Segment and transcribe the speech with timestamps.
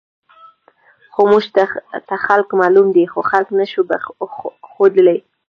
[1.13, 1.43] خو موږ
[2.09, 3.81] ته خلک معلوم دي، خو خلک نه شو
[4.71, 5.17] ښودلی.